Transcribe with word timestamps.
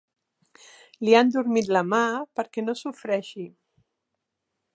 Li 1.07 1.13
han 1.17 1.29
adormit 1.33 1.69
la 1.77 1.83
mà 1.91 2.01
perquè 2.39 2.65
no 2.67 2.79
sofreixi. 2.81 3.47